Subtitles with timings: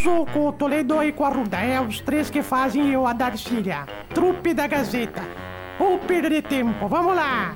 [0.00, 1.58] Caruso, com o Toledo e com a Ruda.
[1.58, 3.86] É os três que fazem eu a Darcília.
[4.14, 5.22] Trupe da Gazeta.
[5.78, 6.88] Ou perder tempo.
[6.88, 7.54] Vamos lá.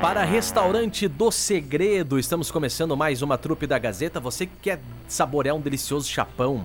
[0.00, 4.18] Para Restaurante do Segredo, estamos começando mais uma trupe da Gazeta.
[4.18, 6.64] Você que quer saborear um delicioso chapão,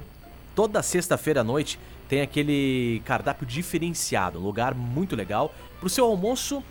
[0.55, 1.79] toda sexta-feira à noite
[2.09, 5.53] tem aquele cardápio diferenciado, um lugar muito legal.
[5.79, 6.63] Para o seu almoço,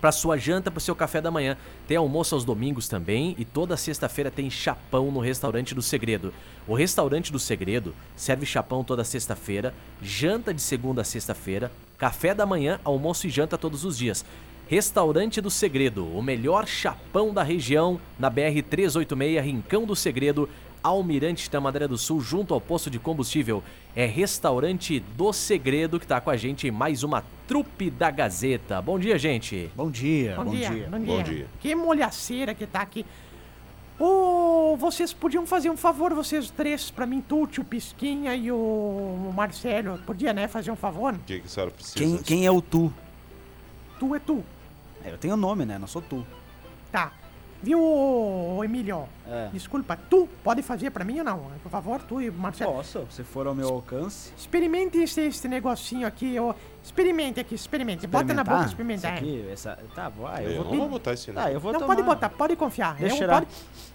[0.00, 1.56] para sua janta, para seu café da manhã.
[1.86, 6.32] Tem almoço aos domingos também e toda sexta-feira tem chapão no Restaurante do Segredo.
[6.66, 12.46] O Restaurante do Segredo serve chapão toda sexta-feira, janta de segunda a sexta-feira, café da
[12.46, 14.24] manhã, almoço e janta todos os dias.
[14.70, 20.48] Restaurante do Segredo, o melhor chapão da região, na BR 386, Rincão do Segredo,
[20.82, 23.62] Almirante da Madeira do Sul, junto ao posto de combustível.
[23.94, 28.80] É Restaurante do Segredo que está com a gente em mais uma trupe da Gazeta.
[28.80, 29.70] Bom dia, gente.
[29.74, 30.88] Bom dia, Bom, bom, dia, dia.
[30.90, 31.16] Bom dia.
[31.16, 31.46] Bom dia.
[31.60, 33.04] Que molhaceira que tá aqui.
[33.98, 39.30] Ô, vocês podiam fazer um favor, vocês três, pra mim, tu, tio Pisquinha e o
[39.36, 39.98] Marcelo.
[40.06, 41.12] Podia, né, fazer um favor?
[41.12, 41.98] O que, que a senhora precisa?
[41.98, 42.90] Quem, quem é o tu?
[43.98, 44.42] Tu é tu.
[45.04, 45.78] É, Eu tenho nome, né?
[45.78, 46.26] Não sou tu.
[46.90, 47.12] Tá.
[47.62, 49.06] Viu, ô, Emílio?
[49.28, 49.48] É.
[49.52, 51.50] Desculpa, tu pode fazer pra mim ou não?
[51.62, 52.72] Por favor, tu e o Marcelo.
[52.72, 54.32] Posso, se for ao meu alcance.
[54.36, 56.54] Experimente esse, esse negocinho aqui, ó.
[56.82, 58.06] Experimente aqui, experimente.
[58.06, 59.16] Bota na boca, experimentar.
[59.16, 59.78] Isso aqui, essa...
[59.94, 60.78] Tá, vai, Eu, eu não vou...
[60.78, 61.94] vou botar esse Tá, eu vou não, tomar.
[61.94, 62.94] pode botar, pode confiar.
[62.94, 63.40] Deixa Eu- cheirar.
[63.42, 63.50] pode-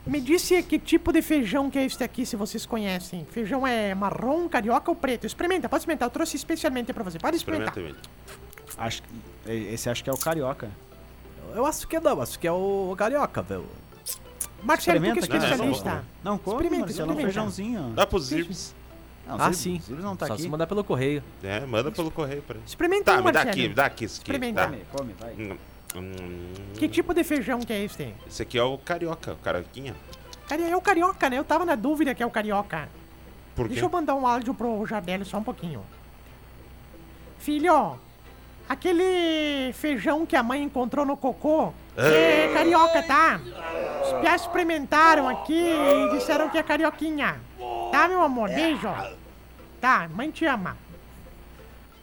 [0.06, 3.26] Me disse que tipo de feijão que é esse aqui, se vocês conhecem.
[3.32, 5.26] Feijão é marrom, carioca ou preto?
[5.26, 6.06] Experimenta, pode experimentar.
[6.06, 7.18] Eu trouxe especialmente pra você.
[7.18, 7.70] Pode experimentar.
[7.76, 8.08] Experimenta.
[8.78, 9.10] Acho que...
[9.52, 10.70] Esse acho que é o carioca.
[11.54, 13.66] Eu acho que não, acho que é o Carioca, velho.
[14.64, 15.46] Marcelo, tu que é Experimenta, né?
[15.46, 16.06] especialista.
[16.24, 17.34] Não, come, Experimenta, Marcelo, é um experimenta.
[17.34, 17.94] feijãozinho.
[17.96, 18.76] Dá pros Zibs.
[19.28, 19.80] Não, Ah, sim.
[19.80, 20.42] Zibs não tá Só aqui.
[20.44, 21.24] se mandar pelo correio.
[21.44, 22.66] É, manda pelo correio pra ele.
[22.66, 24.32] Experimenta Tá, um, me dá aqui, me dá aqui esse aqui.
[24.32, 24.62] Experimenta.
[24.64, 24.68] Tá.
[24.70, 25.34] Come, come, vai.
[25.34, 25.58] Hum,
[25.96, 28.14] hum, Que tipo de feijão que é esse?
[28.28, 29.96] Esse aqui é o carioca, o carioquinha.
[30.48, 31.38] Cara, é o carioca, né?
[31.38, 32.90] Eu tava na dúvida que é o carioca.
[33.56, 33.70] Por quê?
[33.74, 35.82] Deixa eu mandar um áudio pro Jardelli só um pouquinho.
[37.40, 38.00] Filho,
[38.68, 43.40] aquele feijão que a mãe encontrou no cocô é carioca, tá?
[44.04, 47.40] Os piás experimentaram aqui e disseram que é carioquinha.
[47.92, 48.50] Tá, meu amor?
[48.50, 48.90] Beijo.
[49.80, 50.78] Tá, mãe te ama.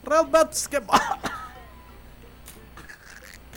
[0.09, 0.81] Realmente que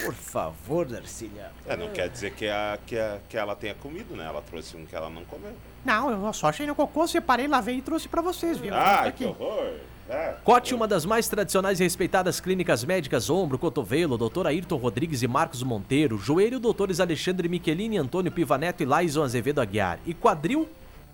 [0.04, 1.52] Por favor, Darcília.
[1.66, 4.26] É, não quer dizer que, a, que, a, que ela tenha comido, né?
[4.26, 5.54] Ela trouxe um que ela não comeu.
[5.84, 8.74] Não, eu só achei no cocô, separei, lavei e trouxe pra vocês, viu?
[8.76, 9.26] Ah, que aqui.
[9.26, 9.80] horror!
[10.08, 10.36] É.
[10.44, 14.46] Cote, uma das mais tradicionais e respeitadas clínicas médicas Ombro, Cotovelo, Dr.
[14.46, 20.00] Ayrton Rodrigues e Marcos Monteiro, Joelho, doutores Alexandre Michelini, Antônio Pivaneto e Laison Azevedo Aguiar.
[20.06, 20.70] E quadril,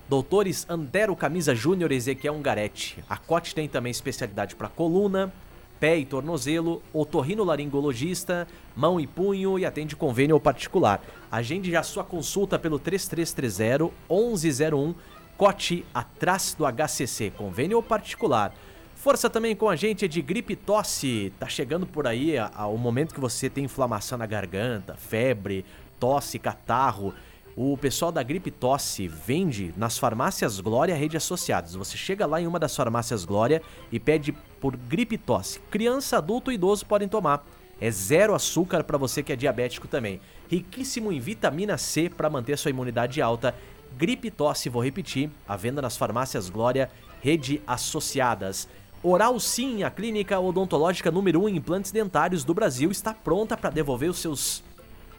[0.08, 3.02] doutores Antero Camisa Júnior e Ezequiel Ungaretti.
[3.08, 5.32] A Cote tem também especialidade para coluna,
[5.80, 11.02] pé e tornozelo, otorrinolaringologista, mão e punho e atende convênio ou particular.
[11.30, 14.94] Agende já sua consulta pelo 3330 1101,
[15.34, 18.54] Cote atrás do HCC, convênio ou particular.
[19.02, 21.32] Força também com a gente de gripe tosse.
[21.36, 25.64] Tá chegando por aí a- a- o momento que você tem inflamação na garganta, febre,
[25.98, 27.12] tosse, catarro.
[27.56, 31.74] O pessoal da Gripe Tosse vende nas farmácias Glória Rede Associados.
[31.74, 35.58] Você chega lá em uma das farmácias Glória e pede por Gripe Tosse.
[35.68, 37.44] Criança, adulto e idoso podem tomar.
[37.80, 40.20] É zero açúcar para você que é diabético também.
[40.48, 43.52] Riquíssimo em vitamina C para manter sua imunidade alta.
[43.98, 46.88] Gripe Tosse, vou repetir, à venda nas farmácias Glória
[47.20, 48.66] Rede Associadas.
[49.04, 53.56] Oral Sim, a clínica odontológica número 1 um em implantes dentários do Brasil, está pronta
[53.56, 54.62] para devolver os seus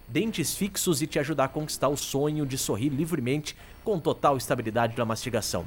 [0.07, 4.97] dentes fixos e te ajudar a conquistar o sonho de sorrir livremente com total estabilidade
[4.97, 5.65] na mastigação.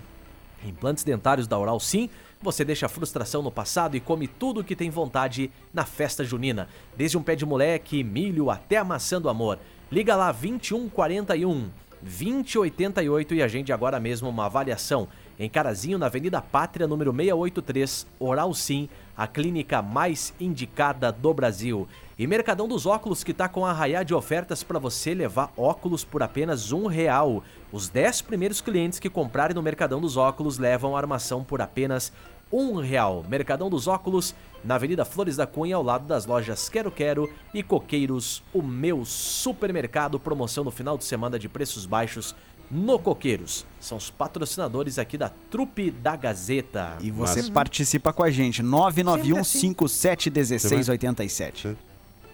[0.64, 2.08] Implantes dentários da Oral Sim,
[2.40, 6.24] você deixa a frustração no passado e come tudo o que tem vontade na festa
[6.24, 6.70] junina.
[6.96, 9.58] Desde um pé de moleque, milho até a maçã do amor.
[9.92, 11.68] Liga lá 2141
[12.00, 15.06] 2088 e agende agora mesmo uma avaliação.
[15.38, 21.86] Em Carazinho, na Avenida Pátria, número 683, Oral Sim, a clínica mais indicada do Brasil.
[22.18, 26.04] E Mercadão dos Óculos, que tá com a arraiá de ofertas para você levar óculos
[26.04, 27.44] por apenas um real.
[27.70, 32.10] Os 10 primeiros clientes que comprarem no Mercadão dos Óculos levam a armação por apenas
[32.50, 33.22] um real.
[33.28, 34.34] Mercadão dos Óculos,
[34.64, 39.04] na Avenida Flores da Cunha, ao lado das lojas Quero Quero e Coqueiros, o meu
[39.04, 40.18] supermercado.
[40.18, 42.34] Promoção no final de semana de preços baixos
[42.70, 43.64] no Coqueiros.
[43.80, 46.96] São os patrocinadores aqui da Trupe da Gazeta.
[47.00, 48.62] E você Mas- participa com a gente.
[48.62, 49.72] Sempre assim.
[49.74, 51.76] 991571687.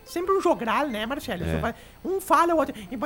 [0.05, 1.43] Sempre um jogral, né, Marcelo?
[1.45, 1.75] É.
[2.05, 2.75] Um fala, o outro.
[2.91, 2.97] E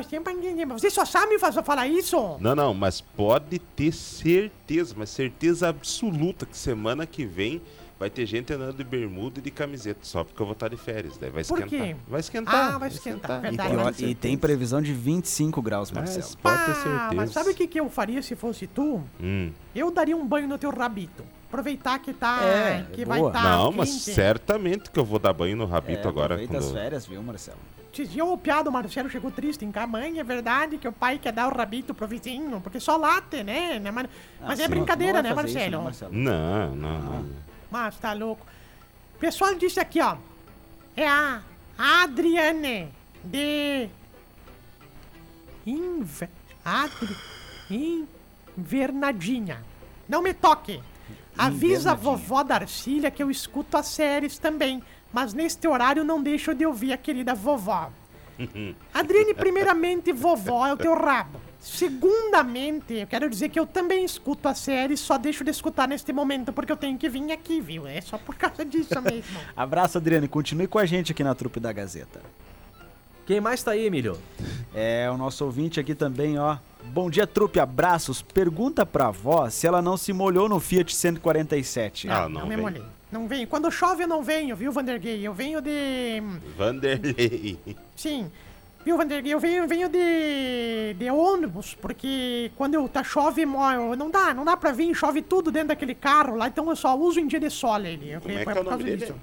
[0.67, 2.37] você só sabe fa- falar isso?
[2.41, 7.61] Não, não, mas pode ter certeza, mas certeza absoluta que semana que vem
[7.99, 10.77] vai ter gente andando de bermuda e de camiseta só porque eu vou estar de
[10.77, 11.17] férias.
[11.17, 11.87] Daí vai Por esquentar.
[11.89, 11.97] quê?
[12.09, 12.75] Vai esquentar.
[12.75, 13.71] Ah, vai esquentar, E, verdade.
[13.71, 16.27] pior- mas- e tem previsão de 25 graus, É, Marcelo.
[16.43, 17.15] pode ter Ah, certeza.
[17.15, 19.03] mas sabe o que, que eu faria se fosse tu?
[19.21, 19.51] Hum.
[19.75, 21.25] Eu daria um banho no teu rabito.
[21.49, 22.41] Aproveitar que tá.
[22.43, 23.31] É, que é vai boa.
[23.31, 23.43] estar.
[23.43, 26.35] Não, mas certamente que eu vou dar banho no rabito É, agora.
[26.35, 26.75] aproveita as Quando...
[26.75, 27.59] férias, viu, Marcelo?
[27.93, 29.87] Dias o piado, o Marcelo chegou triste em cá.
[29.87, 33.43] Mãe, é verdade que o pai quer dar o rabito pro vizinho, porque só late,
[33.43, 33.79] né?
[33.79, 34.07] né, Mas,
[34.39, 36.13] mas Ah, é sim, brincadeira, não né, vai fazer isso, Marcelo?
[36.13, 37.27] Não, não, não.
[37.71, 38.47] Mas tá louco.
[39.15, 40.17] O pessoal disse aqui, ó.
[40.97, 41.43] É a
[41.77, 42.89] Adriane
[43.25, 43.89] de.
[45.67, 46.29] Inve...
[46.65, 47.17] Adri...
[48.57, 49.63] Invernadinha.
[50.09, 50.81] Não me toque.
[51.37, 54.83] Avisa a vovó Darcília que eu escuto as séries também.
[55.13, 57.91] Mas neste horário não deixo de ouvir a querida vovó.
[58.93, 61.41] Adriane, primeiramente, vovó é o teu rabo.
[61.61, 66.13] Segundamente, eu quero dizer que eu também escuto a série, só deixo de escutar neste
[66.13, 67.87] momento porque eu tenho que vir aqui, viu?
[67.87, 69.41] É só por causa disso mesmo.
[69.57, 70.29] Abraço, Adriane.
[70.29, 72.21] Continue com a gente aqui na trupe da Gazeta.
[73.27, 74.17] Quem mais tá aí, Emílio?
[74.73, 76.59] É, o nosso ouvinte aqui também, ó.
[76.85, 78.23] Bom dia, trupe, abraços.
[78.23, 82.09] Pergunta pra avó se ela não se molhou no Fiat 147.
[82.09, 82.59] Ah, não me vem.
[82.59, 82.83] molhei.
[83.11, 83.47] Não venho.
[83.47, 85.25] Quando chove eu não venho, viu, Vandergay?
[85.27, 86.21] Eu venho de.
[86.57, 87.59] Vanderlei.
[87.95, 88.31] Sim.
[88.85, 89.33] Viu, Vandergay?
[89.33, 90.95] Eu venho, venho de.
[90.99, 95.51] de ônibus, porque quando eu, tá chove, não dá, não dá pra vir, chove tudo
[95.51, 98.11] dentro daquele carro lá, então eu só uso em dia de sol ele.
[98.11, 98.97] Eu- Como é que é por o nome dele?
[98.99, 99.15] disso.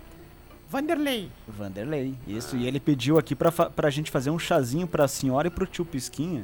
[0.69, 1.29] Vanderlei.
[1.47, 2.15] Vanderlei.
[2.27, 5.67] Isso, e ele pediu aqui pra, pra gente fazer um chazinho pra senhora e pro
[5.67, 6.43] tio Pisquinha.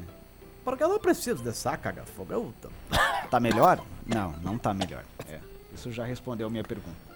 [0.63, 2.31] Porque eu não preciso dessa caga-fogo.
[2.31, 2.69] Eu tô-
[3.31, 3.81] Tá melhor?
[4.05, 5.03] Não, não tá melhor.
[5.27, 5.39] É,
[5.73, 7.08] isso já respondeu a minha pergunta.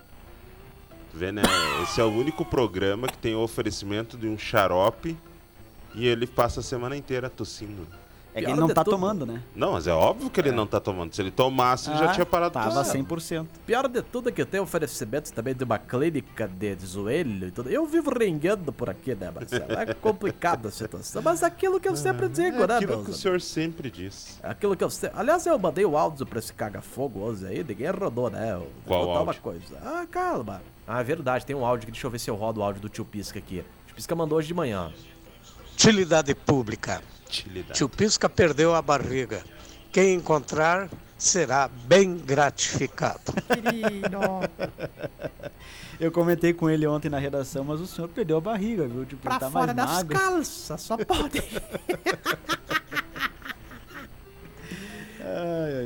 [1.13, 1.43] Vê, né?
[1.83, 5.15] Esse é o único programa que tem o oferecimento de um xarope
[5.93, 7.87] e ele passa a semana inteira tossindo.
[8.35, 8.95] É que ele não tá tudo.
[8.95, 9.41] tomando, né?
[9.55, 11.13] Não, mas é óbvio que ele não tá tomando.
[11.13, 13.03] Se ele tomasse, ele já Ah, tinha parado de Tava tossir.
[13.03, 13.45] 100%.
[13.65, 17.69] Pior de tudo é que tem oferecimentos também de uma clínica de joelho e tudo.
[17.69, 19.71] Eu vivo renguendo por aqui, né, Marcelo?
[19.73, 21.21] É complicada a situação.
[21.21, 24.39] Mas aquilo que eu sempre digo, É né, aquilo que o senhor sempre diz.
[24.41, 25.11] Aquilo que eu sei.
[25.13, 28.53] Aliás, eu mandei o áudio pra esse caga-fogo hoje aí, ninguém rodou, né?
[28.53, 29.41] Eu vou Qual contar uma áudio?
[29.41, 29.77] coisa.
[29.83, 30.61] Ah, calma.
[30.87, 31.91] Ah, é verdade, tem um áudio aqui.
[31.91, 33.59] Deixa eu ver se eu rodo o áudio do tio Pisca aqui.
[33.59, 34.91] O tio Pisca mandou hoje de manhã.
[35.83, 37.03] Utilidade pública.
[37.27, 37.73] Utilidade.
[37.73, 39.43] Tio Pisca perdeu a barriga.
[39.91, 43.33] Quem encontrar será bem gratificado.
[43.51, 44.17] Querido.
[45.99, 49.05] Eu comentei com ele ontem na redação, mas o senhor perdeu a barriga, viu?
[49.05, 50.17] Tipo, pra tá fora mais das magro.
[50.17, 51.43] calças, só pode.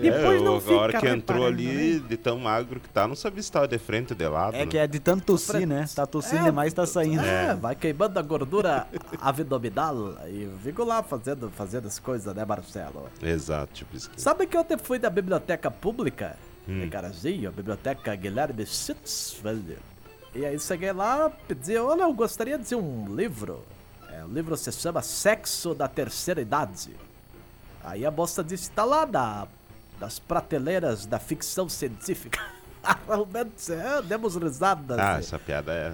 [0.02, 2.08] Depois eu- não a hora fica que entrou ali, né?
[2.08, 4.56] de tão magro que tá, não sabia se tava de frente ou de lado.
[4.56, 4.66] É né?
[4.66, 5.86] que é de tanto tossir, né?
[5.96, 7.24] Tá tossindo É, demais, tá saindo.
[7.24, 8.88] É, vai queimando a gordura
[9.22, 13.08] abdominal e fico lá fazendo, fazendo as coisas, né, Marcelo?
[13.22, 14.10] Exato, tipo isso.
[14.10, 14.22] aqui.
[14.22, 16.36] Sabe que ontem fui da biblioteca pública
[16.68, 16.84] Hum.
[16.84, 19.78] em Carazinho, a biblioteca Guilherme Sitzfeld.
[20.36, 23.64] E aí cheguei lá, pedi, olha, eu gostaria de um livro.
[24.12, 26.92] É, o livro se chama Sexo da Terceira Idade.
[27.84, 29.48] Aí a moça disse, tá lá na,
[30.00, 32.40] nas prateleiras da ficção científica.
[33.06, 34.98] Realmente, é, demos risadas.
[35.00, 35.94] Ah, essa piada é.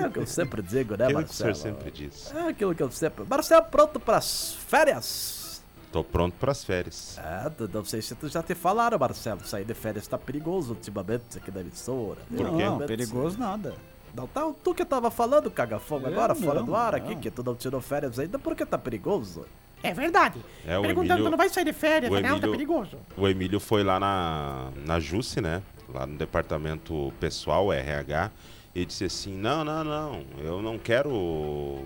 [0.00, 1.74] É o que eu sempre digo, né, Aquilo que o senhor Marcelo?
[1.74, 2.34] sempre diz.
[2.34, 3.24] É aquilo que eu sempre...
[3.24, 5.62] Marcelo, pronto pras férias?
[5.92, 7.18] Tô pronto pras férias.
[7.18, 9.40] É, não sei se tu já te falaram, Marcelo.
[9.46, 12.20] Sair de férias tá perigoso ultimamente aqui na emissora.
[12.28, 12.64] Por quê?
[12.64, 13.74] Não, perigoso nada.
[14.14, 17.20] Não, tá, tu que tava falando, caga-fogo, Eu agora, fora não, do ar aqui, não.
[17.20, 19.46] que tu não tirou férias ainda, por que tá perigoso?
[19.82, 20.38] É verdade.
[20.66, 22.20] É, Perguntando, Emílio- tu não vai sair de férias, né?
[22.20, 22.98] Não, tá Emílio- perigoso.
[23.16, 25.62] O Emílio foi lá na, na Jusce, né?
[25.88, 28.30] Lá no departamento pessoal, RH,
[28.74, 31.84] e disse assim: Não, não, não, eu não quero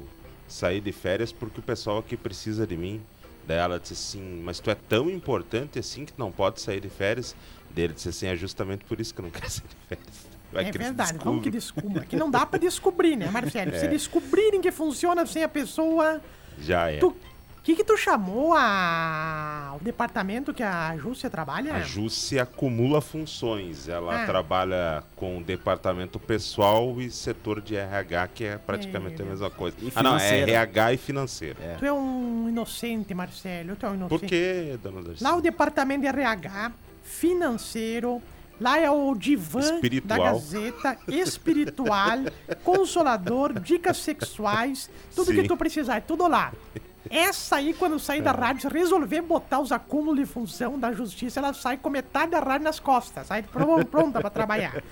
[0.48, 3.00] sair de férias porque o pessoal aqui precisa de mim.
[3.46, 6.88] Daí ela disse assim: Mas tu é tão importante assim que não pode sair de
[6.88, 7.36] férias?
[7.74, 10.32] Daí ele disse assim: É justamente por isso que eu não quero sair de férias.
[10.52, 12.04] Vai é verdade, vamos que descubra.
[12.04, 13.70] Que não dá pra descobrir, né, Marcelo?
[13.74, 13.78] É.
[13.78, 16.20] Se descobrirem que funciona sem a pessoa.
[16.58, 16.98] Já é.
[16.98, 17.14] Tu.
[17.62, 19.76] O que, que tu chamou a...
[19.80, 21.74] o departamento que a Júcia trabalha?
[21.74, 23.88] A Jusce acumula funções.
[23.88, 24.26] Ela Ah.
[24.26, 29.76] trabalha com o departamento pessoal e setor de RH, que é praticamente a mesma coisa.
[29.80, 30.40] E ah, não, é.
[30.40, 31.56] RH e financeiro.
[31.78, 33.76] Tu é um inocente, Marcelo.
[33.76, 34.18] Tu é um inocente.
[34.20, 35.22] Por quê, dona Darcy?
[35.22, 36.72] Lá o departamento de RH,
[37.04, 38.20] financeiro,
[38.60, 40.18] lá é o divã Espiritual.
[40.18, 42.18] da Gazeta, espiritual,
[42.64, 45.42] consolador, dicas sexuais, tudo Sim.
[45.42, 46.52] que tu precisar, é tudo lá.
[47.10, 48.22] Essa aí, quando sair É.
[48.22, 52.30] da rádio, se resolver botar os acúmulos de função da justiça, ela sai com metade
[52.32, 54.82] da rádio nas costas, sai pro- pronta pra trabalhar.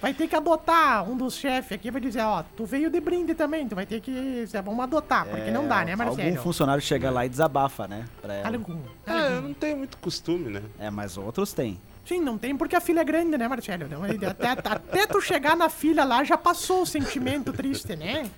[0.00, 3.34] Vai ter que adotar um dos chefes aqui, vai dizer, ó, tu veio de brinde
[3.34, 6.28] também, tu vai ter que, vamos adotar, porque não dá, né, Marcelo?
[6.28, 8.04] Algum funcionário chega lá e desabafa, né?
[8.44, 8.78] Algum.
[9.06, 10.62] Ah, eu não tenho muito costume, né?
[10.78, 11.78] É, mas outros têm.
[12.06, 13.84] Sim, não tem porque a filha é grande, né, Marcelo?
[14.30, 18.30] Até, até tu chegar na filha lá, já passou o sentimento triste, né?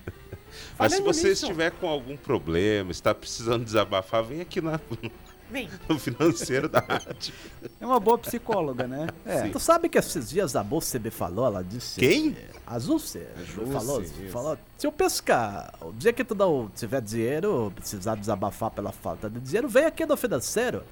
[0.77, 4.79] Mas se você nisso- estiver com algum problema, está precisando desabafar, vem aqui na-
[5.49, 5.69] Vem.
[5.89, 7.33] no financeiro da rádio.
[7.79, 9.07] É uma boa psicóloga, né?
[9.25, 9.49] É.
[9.49, 10.63] Tu sabe que esses dias a
[10.97, 11.99] me falou, ela disse...
[11.99, 12.37] Quem?
[12.65, 13.19] A Dulce
[13.57, 18.71] me falou, falou, se eu pescar, o dia que tu não tiver dinheiro, precisar desabafar
[18.71, 20.83] pela falta de dinheiro, vem aqui no financeiro.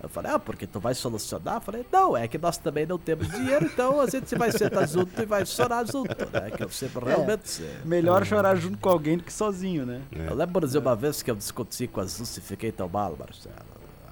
[0.00, 1.56] Eu falei, ah, porque tu vai solucionar?
[1.56, 4.86] Eu falei, não, é que nós também não temos dinheiro, então a gente vai sentar
[4.88, 6.50] junto e vai chorar junto, né?
[6.56, 7.62] Que eu sempre realmente...
[7.84, 10.00] Melhor chorar junto com alguém do que sozinho, né?
[10.12, 13.16] Eu lembro de uma vez que eu discuti com a Dulce e fiquei tão mal,
[13.18, 13.56] Marcelo.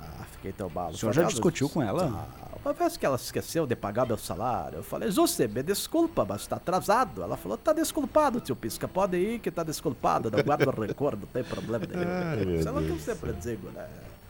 [0.00, 0.90] Ah, fiquei tão mal.
[0.90, 2.26] O senhor já discutiu com ela?
[2.43, 6.26] Ah, Uma vez que ela esqueceu de pagar meu salário, eu falei, José, me desculpa,
[6.28, 7.23] mas tá atrasado.
[7.23, 11.28] Ela falou, tá desculpado, tio Pisca, pode ir que tá desculpado, não guarda rancor, não
[11.28, 12.11] tem problema nenhum.
[12.11, 13.87] Ai, é o que eu sempre digo, né?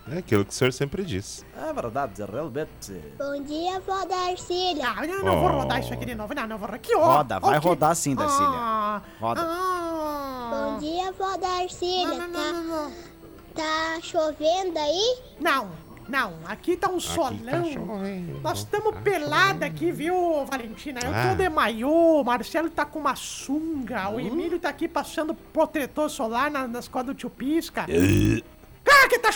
[0.08, 1.44] É aquilo que o senhor sempre diz.
[1.56, 2.92] É verdade, realmente.
[3.18, 4.94] Bom dia, vó Darcília.
[4.96, 5.58] Ah, eu não vou Oh.
[5.62, 6.32] rodar isso aqui de novo.
[6.32, 6.76] Não, não vou rodar.
[6.76, 7.04] Aqui, ó.
[7.16, 7.66] Roda, vai Ó, aqui.
[7.66, 8.46] rodar sim, Darcília.
[8.48, 9.40] Ah, Roda.
[9.44, 10.50] ah.
[10.52, 12.06] Bom dia, vó Darcília.
[12.06, 12.92] Não, não, Tá, não, não,
[13.54, 15.18] tá chovendo aí?
[15.40, 15.70] Não,
[16.08, 16.34] não.
[16.46, 17.32] Aqui tá um solão.
[18.44, 21.00] Nós estamos pelada aqui, viu, Valentina?
[21.00, 21.34] Eu tô Ah.
[21.34, 26.48] de maiô, o Marcelo tá com uma sunga, o Emílio tá aqui passando protetor solar
[26.48, 27.86] na- nas costas do tio Pisca.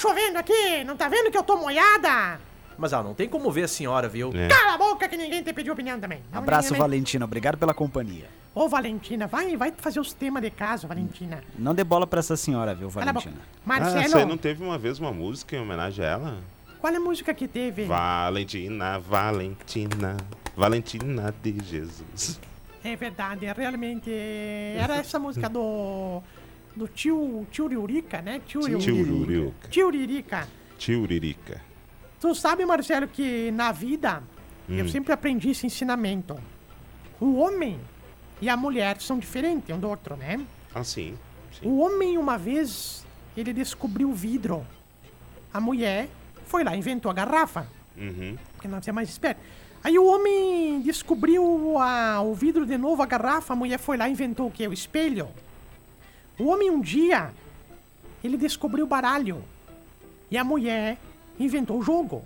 [0.01, 0.83] Chovendo aqui!
[0.85, 2.41] Não tá vendo que eu tô molhada?
[2.79, 4.33] Mas ah, não tem como ver a senhora, viu?
[4.35, 4.49] É.
[4.49, 6.23] Cala a boca que ninguém te pediu opinião também.
[6.33, 7.25] Não, Abraço, ninguém- Valentina.
[7.27, 8.27] Obrigado pela companhia.
[8.55, 11.45] Ô, Valentina, vai, vai fazer os temas de casa, Valentina.
[11.59, 12.89] Não dê bola pra essa senhora, viu.
[12.89, 13.37] Valentina?
[13.39, 16.39] Ah, Marcelo, você não teve uma vez uma música em homenagem a ela?
[16.81, 17.85] qual é a música que teve?
[17.85, 20.17] Valentina, Valentina,
[20.57, 22.41] Valentina de Jesus.
[22.83, 24.11] É verdade, é realmente.
[24.11, 26.23] Era essa música do.
[26.75, 27.47] Do tio.
[27.51, 28.41] Tio Urica, né?
[28.47, 29.69] Tio Tiururica.
[29.69, 30.49] Tio Urica.
[30.79, 31.61] Tiuririca.
[32.21, 34.23] Tu sabe, Marcelo, que na vida
[34.69, 36.39] eu sempre aprendi esse ensinamento.
[37.21, 37.79] O homem
[38.41, 40.41] e a mulher são diferentes um do outro, né?
[40.75, 41.15] Ah, sim.
[41.53, 41.67] sim.
[41.69, 43.05] O homem, uma vez,
[43.37, 44.65] ele descobriu o vidro.
[45.53, 46.09] A mulher
[46.47, 47.67] foi lá, inventou a garrafa.
[47.97, 48.37] Uhum.
[48.55, 49.41] porque nós é mais esperto.
[49.85, 54.09] Aí o homem descobriu a- o vidro de novo, a garrafa, a mulher foi lá
[54.09, 54.67] e inventou o quê?
[54.67, 55.29] O espelho.
[56.41, 57.35] O homem um dia,
[58.25, 59.45] ele descobriu o baralho.
[60.31, 60.97] E a mulher
[61.39, 62.25] inventou o jogo.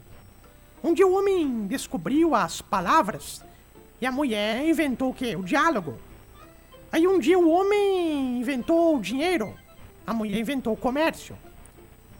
[0.85, 3.44] Um dia o homem descobriu as palavras.
[4.00, 5.35] E a mulher inventou o quê?
[5.35, 5.99] O diálogo.
[6.92, 9.52] Aí um dia o homem inventou o dinheiro.
[10.06, 11.37] A mulher inventou o comércio.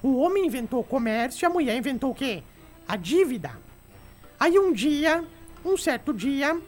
[0.03, 2.43] O homem inventou o comércio a mulher inventou o quê?
[2.89, 3.53] A dívida.
[4.41, 5.25] Aí um dia,
[5.65, 6.61] um certo dia,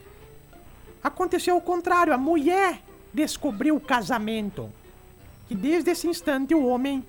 [1.02, 2.12] aconteceu o contrário.
[2.12, 2.80] A mulher
[3.12, 4.70] descobriu o casamento.
[5.48, 7.04] E desde esse instante o homem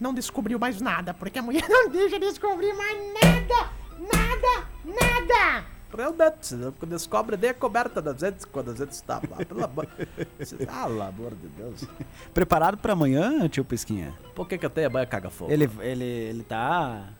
[0.00, 3.70] não descobriu mais nada, porque a mulher não deixa descobrir mais nada!
[3.98, 4.66] Nada!
[4.84, 5.66] Nada!
[5.94, 6.72] Realmente, né?
[6.86, 9.44] descobre nem a coberta da gente quando a gente está lá.
[9.44, 9.86] Pelo amor,
[10.68, 11.84] ah, pelo amor de Deus.
[12.32, 14.14] Preparado pra amanhã, tio Pisquinha?
[14.34, 15.52] Por que, que eu tenho a banha caga-fogo?
[15.52, 17.10] Ele, ele, ele tá...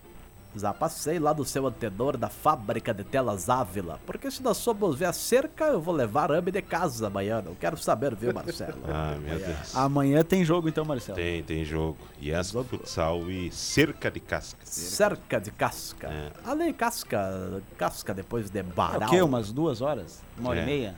[0.54, 3.98] Já passei lá do seu antenor da fábrica de telas Ávila.
[4.06, 7.40] Porque se nós formos ver a cerca, eu vou levar arame de casa amanhã.
[7.40, 8.78] Não quero saber, viu, Marcelo?
[8.86, 9.74] Ah, meu Deus.
[9.74, 11.16] Amanhã tem jogo então, Marcelo.
[11.16, 11.96] Tem, tem jogo.
[12.22, 14.58] Yes, futsal e cerca de casca.
[14.64, 16.08] Cerca de casca.
[16.08, 16.30] É.
[16.44, 19.08] Ali, casca, casca depois de É baral.
[19.08, 19.22] o quê?
[19.22, 20.20] Umas duas horas?
[20.38, 20.62] Uma hora É.
[20.62, 20.94] e meia?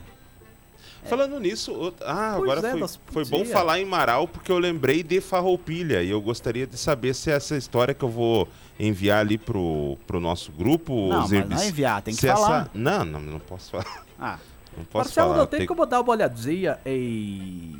[1.07, 4.57] Falando nisso, o- ah, Pois agora é, foi, foi bom falar em Marau porque eu
[4.57, 8.47] lembrei de Farroupilha e eu gostaria de saber se essa história que eu vou
[8.79, 12.61] enviar ali pro, pro nosso grupo, Não, mas não é enviar, tem que falar.
[12.63, 12.71] Essa...
[12.73, 14.03] Não, não, não posso falar.
[14.19, 14.37] Ah,
[14.77, 15.39] Não posso Marcelo, falar.
[15.39, 17.75] não tem Tem- como dar uma olhadinha em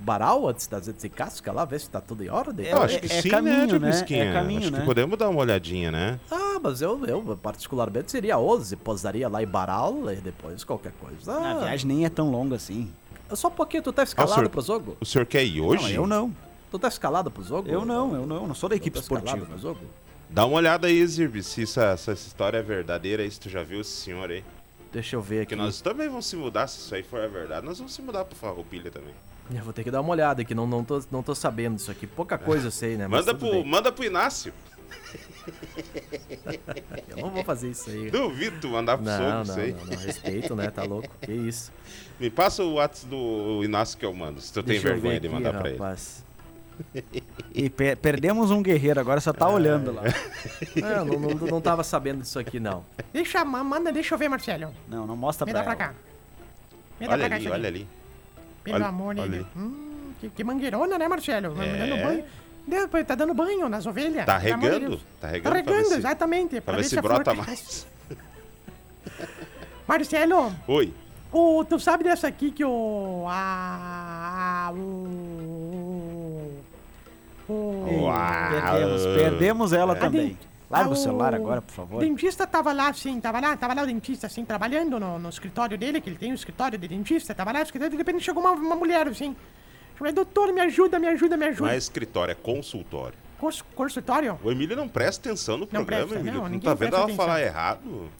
[0.00, 2.66] baral antes da gente ir casca lá, ver se tá tudo em ordem?
[2.66, 3.90] É, Eu acho que é sim, caminho, né, Tio né?
[4.28, 4.78] É caminho, acho né?
[4.80, 6.18] que podemos dar uma olhadinha, né?
[6.30, 11.32] Ah, mas eu, eu particularmente seria 11, pousaria lá em Baral e depois qualquer coisa.
[11.32, 12.90] a Ah, viagem nem é tão longa assim.
[13.34, 14.96] Só um pouquinho, tu tá escalado senhor- pro jogo?
[15.00, 15.82] O senhor quer ir hoje?
[15.94, 16.34] Não, eu não.
[16.70, 17.68] Tu tá escalado pro jogo?
[17.68, 18.46] Eu não, eu não.
[18.46, 19.44] Não sou da equipe tá esportiva.
[19.46, 19.80] pro jogo?
[20.30, 23.62] Dá uma olhada aí, Zirbis, se essa, essa história é verdadeira aí, se tu já
[23.62, 24.44] viu esse senhor aí.
[24.92, 25.48] Deixa eu ver aqui.
[25.50, 27.64] Porque nós também vamos se mudar, se isso aí for a verdade.
[27.64, 29.14] Nós vamos se mudar pro Farroupilha também.
[29.54, 31.90] Eu vou ter que dar uma olhada aqui, não, não, tô, não tô sabendo disso
[31.90, 32.06] aqui.
[32.06, 33.08] Pouca coisa eu sei, né?
[33.08, 33.64] mas Manda pro, bem.
[33.64, 34.52] manda pro Inácio.
[37.08, 38.10] Eu não vou fazer isso aí.
[38.10, 39.72] Duvido tu mandar pro Não, sogro não, isso aí.
[39.72, 40.70] não, não, respeito, né?
[40.70, 41.08] Tá louco?
[41.20, 41.72] Que isso?
[42.20, 45.14] Me passa o WhatsApp do Inácio que eu mando, se tu tem Deixa eu vergonha
[45.14, 45.78] ver de aqui, mandar pra ele.
[45.78, 46.24] rapaz.
[47.54, 50.02] E per- perdemos um guerreiro, agora só tá olhando lá.
[50.76, 52.84] Não, não, não, não tava sabendo disso aqui, não.
[53.12, 54.72] Deixa, ma- manda, deixa eu ver, Marcelo.
[54.88, 55.92] Não, não mostra Me pra dá pra ela.
[55.94, 55.98] cá.
[57.00, 57.60] Me dá Olha pra cá ali, isso aqui.
[57.60, 57.88] olha ali.
[58.72, 59.26] Pelo de Deus.
[59.34, 59.46] ali.
[59.56, 61.54] Hum, que, que mangueirona, né, Marcelo?
[61.54, 61.86] Tá É.
[61.86, 62.24] Dando banho.
[62.66, 64.26] Depois tá dando banho nas ovelhas.
[64.26, 64.80] Tá de regando?
[64.88, 65.00] Deus.
[65.20, 66.60] Tá Tá regando pra ver regando, se- exatamente.
[66.60, 67.46] Pra ver se a flor brota cresce.
[67.46, 67.86] mais.
[69.86, 70.92] Marcelo, Oi.
[71.32, 73.24] o, tu sabe dessa aqui que o.
[73.28, 74.66] A.
[74.68, 76.62] a- o.
[77.48, 77.54] O.
[78.02, 78.14] Uau.
[78.50, 80.36] Perdemos, perdemos ela a também.
[80.70, 82.00] Larga a- o celular agora, por O favor.
[82.00, 85.78] dentista tava lá, assim, tava lá, tava lá o dentista, assim, trabalhando no, no escritório
[85.78, 88.42] dele, que ele tem um escritório de dentista, tava lá no escritório, de repente chegou
[88.42, 89.34] uma, uma mulher, assim.
[89.96, 91.74] Falei, doutor, me ajuda, me ajuda, me Não ajuda.
[91.74, 93.14] é escritório, é consultório.
[93.38, 94.38] Cons- consultório?
[94.44, 96.42] O Emílio não presta atenção no programa, presta, Emílio.
[96.42, 97.48] não, Não, tá vendo ela falar atenção.
[97.48, 98.10] errado?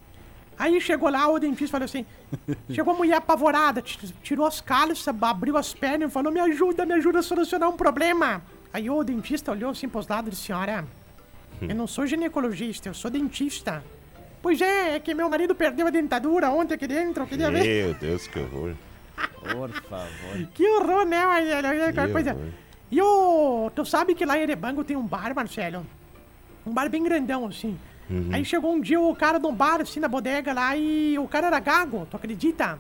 [0.59, 2.05] Aí chegou lá, o dentista falou assim:
[2.73, 3.81] chegou a mulher apavorada,
[4.23, 7.77] tirou as calças, abriu as pernas e falou: me ajuda, me ajuda a solucionar um
[7.77, 8.43] problema.
[8.73, 10.85] Aí o dentista olhou assim pros lados e disse: senhora,
[11.61, 13.83] eu não sou ginecologista, eu sou dentista.
[14.41, 17.65] Pois é, é que meu marido perdeu a dentadura ontem aqui dentro, eu queria ver.
[17.65, 18.75] Meu Deus, que horror.
[19.17, 20.49] Por favor.
[20.55, 22.13] Que horror, né, Marcelo?
[22.13, 22.35] Coisa.
[22.35, 22.49] horror.
[22.91, 23.71] E o.
[23.75, 25.85] Tu sabe que lá em Erebango tem um bar, Marcelo?
[26.65, 27.79] Um bar bem grandão, assim.
[28.09, 28.31] Uhum.
[28.33, 31.29] Aí chegou um dia o cara de um bar, assim, na bodega lá, e o
[31.29, 32.79] cara era gago, tu acredita?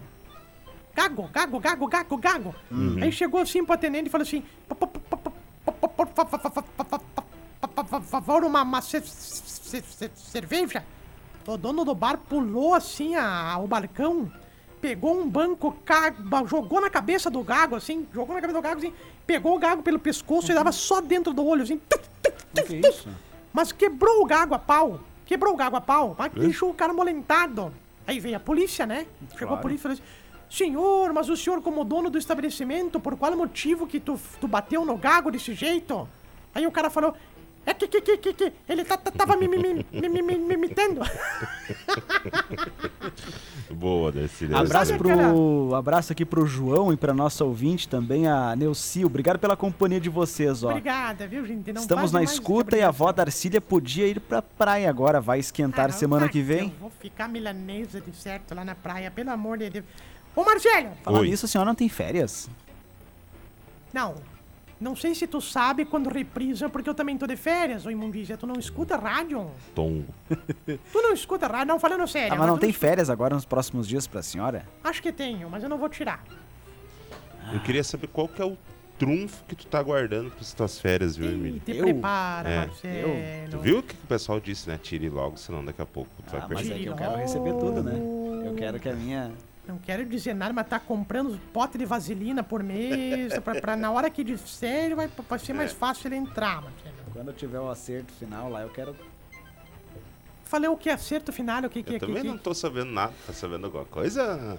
[0.94, 2.54] Gago, gago, gago, gago, gago.
[3.00, 6.06] Aí chegou assim pro atendente e falou assim: Por
[8.08, 10.84] favor, uma, uma ce- ce- ce- cerveja?
[11.46, 14.30] O dono do bar pulou assim a, o balcão,
[14.80, 15.74] pegou um banco,
[16.46, 18.92] jogou na cabeça do gago, assim, jogou na cabeça do gago, assim,
[19.26, 21.78] pegou o gago pelo pescoço e dava só dentro do olho, assim.
[21.78, 23.08] tuc, tuc, tuc, que isso?
[23.52, 25.00] Mas quebrou o gago a pau.
[25.24, 26.14] Quebrou o gago a pau.
[26.18, 27.72] Mas deixou o cara molentado.
[28.06, 29.06] Aí veio a polícia, né?
[29.32, 29.62] Chegou a Claro.
[29.62, 30.02] polícia e falou assim:
[30.50, 34.84] Senhor, mas o senhor, como dono do estabelecimento, por qual motivo que tu, tu bateu
[34.84, 36.08] no gago desse jeito?
[36.54, 37.14] Aí o cara falou:
[37.68, 40.22] É que, que, que, que, que ele tá, tá- tava me, me, me, me, me,
[40.22, 41.02] me, me imitando.
[43.70, 44.48] Boa, Darcy.
[44.54, 49.04] Abraço, pro, aquela- abraço aqui pro João e pra nossa ouvinte também, a Neuci.
[49.04, 50.70] Obrigado pela companhia de vocês, ó.
[50.70, 51.70] Obrigada, viu, gente?
[51.70, 55.20] Não Estamos na escuta e a avó Darcília podia ir pra praia agora.
[55.20, 56.68] Vai esquentar Ah, semana vai que vem.
[56.68, 59.84] Eu vou ficar milanesa de certo lá na praia, pelo amor de Deus.
[60.34, 60.92] Ô, Marcelo!
[61.02, 61.28] Falando Oi.
[61.28, 62.48] nisso, a senhora não tem férias?
[63.92, 64.14] Não.
[64.80, 68.36] Não sei se tu sabe quando reprisa, porque eu também tô de férias, ô imundícia.
[68.36, 69.50] Tu não escuta rádio?
[69.74, 70.04] Tom.
[70.30, 71.66] Tu não escuta rádio?
[71.66, 72.32] Não, falando sério.
[72.32, 74.64] Ah, mas não tu tem escuta- férias agora nos próximos dias pra senhora?
[74.84, 76.22] Acho que tenho, mas eu não vou tirar.
[77.52, 78.56] Eu queria saber qual que é o
[78.98, 81.60] trunfo que tu tá guardando pras tuas férias, viu, Emílio?
[81.60, 81.84] te Eu?
[81.84, 82.56] prepara, É.
[82.66, 83.12] Marcelo.
[83.50, 84.78] Tu viu o que o pessoal disse, né?
[84.80, 86.74] Tire logo, senão daqui a pouco tu vai Ah, mas perder.
[86.74, 87.92] é que eu quero receber tudo, né?
[88.46, 89.30] Eu quero que a minha...
[89.68, 93.90] Não quero dizer nada, mas tá comprando pote de vaselina por mês, pra, pra na
[93.90, 95.54] hora que disser, vai, vai ser É.
[95.56, 96.94] mais fácil ele entrar, Marcelo.
[97.12, 98.96] Quando tiver o acerto final lá, eu quero...
[100.44, 102.90] Falei o que acerto final, o que que, Eu que, também que, não tô sabendo
[102.90, 103.12] nada.
[103.26, 104.58] Tá sabendo alguma coisa?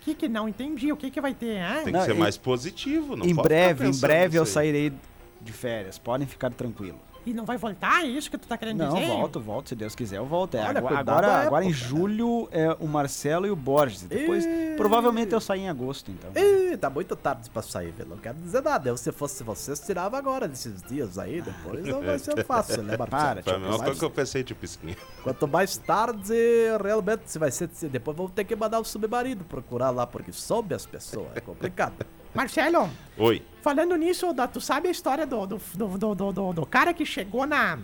[0.00, 1.74] que que não entendi, o que que vai ter, hein?
[1.76, 4.92] Tem que Não, ser e- mais positivo, não em breve, em breve eu sairei
[5.40, 5.98] de férias.
[5.98, 6.98] Podem ficar tranquilos.
[7.26, 8.04] E não vai voltar?
[8.04, 9.06] É isso que tu tá querendo Não, dizer?
[9.06, 9.68] volto, volto.
[9.70, 10.56] Se Deus quiser, eu volto.
[10.56, 14.02] É, Olha, agora, agora, da agora em época, julho é o Marcelo e o Borges.
[14.02, 14.74] E Depois, Ih.
[14.76, 16.30] provavelmente eu saio em agosto, então.
[16.36, 18.10] Ih, tá muito tarde pra sair, velho.
[18.10, 18.90] Não quero dizer nada.
[18.90, 22.94] Eu, se fosse vocês, tirava agora desses dias aí, depois não vai ser fácil, né,
[22.96, 23.42] Marcelo?
[23.42, 24.96] Para, mesma mas- coisa que eu pensei de pisquinha.
[25.22, 26.34] Quanto mais tarde,
[26.82, 27.70] realmente, se vai ser.
[27.72, 31.28] se- Depois vamos ter que mandar o submarido procurar lá, porque soube as pessoas.
[31.34, 31.94] É complicado.
[32.34, 33.42] Marcelo, Oi.
[33.62, 36.92] falando nisso, da- tu sabe a história do, do, do, do, do, do- do cara
[36.92, 37.78] que chegou na.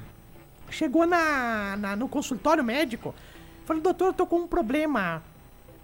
[0.70, 3.14] Chegou na, na- no consultório médico.
[3.64, 5.22] Falou, doutor, eu tô com um problema.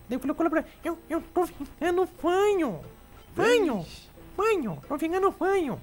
[0.09, 2.81] Daí lá pra eu, eu tô vingando fanho.
[3.35, 3.87] Fanho.
[4.37, 4.79] Fanho.
[4.88, 5.81] Tô vingando fanho.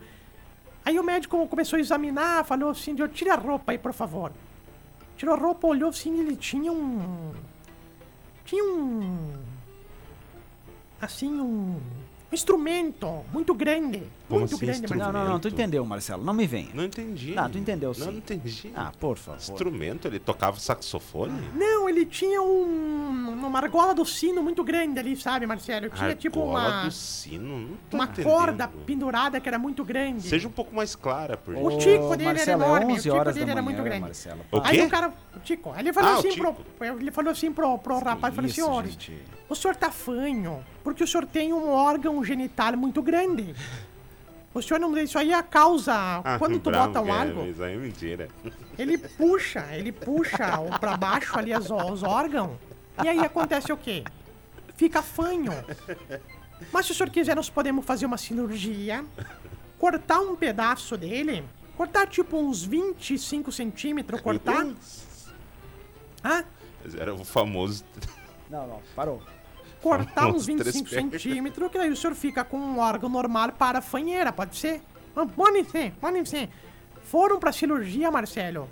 [0.86, 4.32] Aí o médico começou a examinar, falou assim, eu tira a roupa aí, por favor.
[5.16, 7.32] Tirou a roupa, olhou assim, ele tinha um...
[8.44, 9.34] Tinha um...
[11.02, 11.80] Assim, um...
[12.34, 14.02] Instrumento muito grande.
[14.28, 14.96] Como muito assim, grande.
[14.96, 16.24] Não, não, não, tu entendeu, Marcelo.
[16.24, 16.70] Não me venha.
[16.74, 17.34] Não entendi.
[17.38, 18.06] Ah, tu entendeu sim.
[18.06, 18.72] não entendi.
[18.76, 19.38] Ah, por favor.
[19.40, 21.34] Instrumento, ele tocava saxofone?
[21.56, 25.90] Não, ele tinha um, uma argola do sino muito grande ali, sabe, Marcelo?
[25.90, 27.60] Tinha tipo Argola uma, do sino?
[27.60, 28.26] Não tô uma entendendo.
[28.32, 30.28] corda pendurada que era muito grande.
[30.28, 33.02] Seja um pouco mais clara, por O tico dele era Marcelo, enorme, é o 11
[33.04, 34.02] tico horas dele da era manhã, muito grande.
[34.02, 34.40] Marcelo.
[34.52, 34.84] O Aí quê?
[34.84, 36.54] o cara, o Tico, aí ele falou Ah, o assim Tico.
[36.80, 39.18] pro, ele falou assim pro, pro rapaz, falou assim, Isso, olha, gente.
[39.50, 43.54] o senhor tá fanho, porque o senhor tem um órgão genital muito grande.
[44.54, 47.46] O senhor não, isso aí é a causa, Ah, quando tu bravo, bota um algo,
[47.48, 48.28] Isso aí é mentira.
[48.78, 50.46] ele puxa, ele puxa
[50.80, 52.52] pra baixo ali as, os órgãos,
[53.04, 54.04] e aí acontece o quê?
[54.78, 55.52] Fica fanho.
[56.72, 59.04] Mas se o senhor quiser, nós podemos fazer uma cirurgia,
[59.80, 61.44] cortar um pedaço dele,
[61.76, 64.68] cortar tipo uns 25 centímetros, cortar.
[66.24, 66.44] Ah,
[66.98, 67.84] Era o famoso.
[68.50, 69.22] Não, não, parou.
[69.84, 71.22] Cortar Uns uns três 25 pernas.
[71.22, 74.82] centímetros, que aí o senhor fica com um órgão normal para a fanheira, pode ser?
[75.16, 76.50] Ah, Pode ser, pode ser.
[77.04, 78.70] Foram pra cirurgia, Marcelo.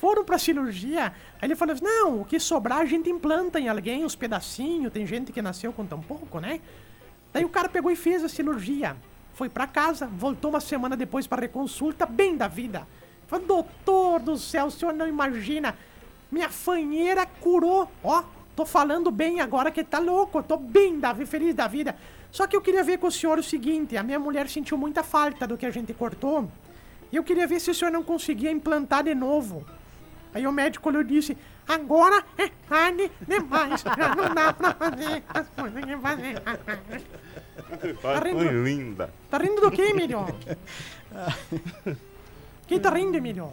[0.00, 1.12] foram pra cirurgia.
[1.40, 4.92] Aí ele falou assim: não, o que sobrar a gente implanta em alguém, uns pedacinhos.
[4.92, 6.60] Tem gente que nasceu com tão pouco, né?
[7.32, 8.96] Daí o cara pegou e fez a cirurgia.
[9.34, 12.86] Foi pra casa, voltou uma semana depois pra reconsulta, bem da vida.
[13.26, 15.76] Falei, doutor do céu, o senhor não imagina.
[16.30, 17.90] Minha fanheira curou.
[18.04, 18.22] Ó,
[18.54, 20.38] tô falando bem agora que tá louco.
[20.38, 21.96] eu Tô bem da vida, feliz da vida.
[22.30, 25.02] Só que eu queria ver com o senhor o seguinte: a minha mulher sentiu muita
[25.02, 26.50] falta do que a gente cortou.
[27.10, 29.64] E eu queria ver se o senhor não conseguia implantar de novo.
[30.34, 31.36] Aí o médico olhou e disse:
[31.68, 33.82] Agora é tarde demais.
[33.82, 36.40] Já não dá pra fazer as coisas que fazer.
[38.00, 38.64] Tá rindo?
[38.64, 39.12] linda.
[39.30, 40.26] Tá rindo do quê, Emílio?
[42.66, 43.50] Quem tá rindo, Emílio?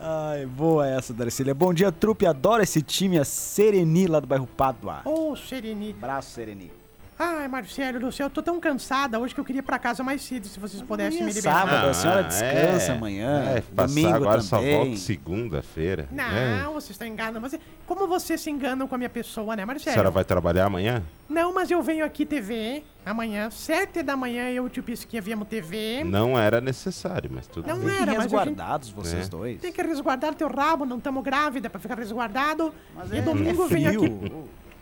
[0.00, 1.54] Ai, boa essa, Darcília.
[1.54, 2.26] Bom dia, trupe.
[2.26, 5.02] Adoro esse time, a Sereni lá do bairro Pádua.
[5.04, 5.94] Ô, Sereni.
[5.96, 6.81] Abraço, Sereni.
[7.24, 10.02] Ai, Marcelo do céu, eu tô tão cansada hoje que eu queria ir pra casa
[10.02, 11.54] mais cedo, se vocês pudessem me é liberar.
[11.68, 11.88] sábado.
[11.88, 14.76] a senhora descansa amanhã, É, domingo agora só também.
[14.76, 16.08] volta segunda-feira.
[16.10, 16.64] Não, É.
[16.72, 17.48] vocês estão enganando.
[17.48, 19.92] Você, como vocês se enganam com a minha pessoa, né, A Marcelo?
[19.94, 21.02] senhora vai trabalhar amanhã?
[21.28, 25.22] Não, mas eu venho aqui TV amanhã, sete da manhã, eu e o tio Pisquinha
[25.22, 26.02] viemos TV.
[26.04, 27.88] Não era necessário, mas tudo Não bem.
[27.88, 27.90] é.
[27.92, 29.30] Fiquem Era, mas a gente- resguardados vocês É.
[29.30, 29.60] dois.
[29.60, 32.74] Tem que resguardar teu rabo, não estamos grávida pra ficar resguardado.
[32.96, 34.32] Mas e é- domingo é eu venho aqui.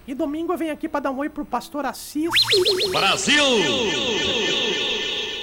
[0.07, 2.31] E domingo eu venho aqui pra dar um oi pro pastor Assis.
[2.91, 3.45] Brasil!